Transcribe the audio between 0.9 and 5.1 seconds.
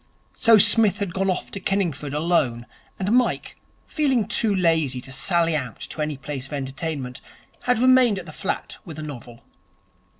had gone off to Kenningford alone, and Mike, feeling too lazy